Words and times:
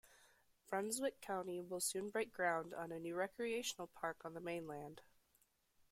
Brunswick 0.67 1.21
County 1.21 1.61
will 1.61 1.79
soon 1.79 2.09
break 2.09 2.33
ground 2.33 2.73
on 2.73 2.91
a 2.91 2.99
new 2.99 3.13
recreational 3.15 3.85
park 3.85 4.25
on 4.25 4.33
the 4.33 4.41
mainland. 4.41 5.01